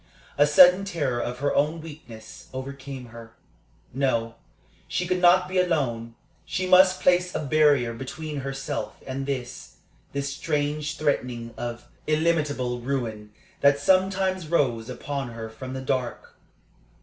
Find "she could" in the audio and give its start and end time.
4.87-5.21